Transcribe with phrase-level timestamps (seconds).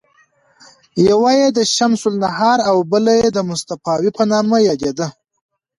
[1.09, 5.07] یوه یې د شمس النهار او بله د مصطفاوي په نامه یادېده.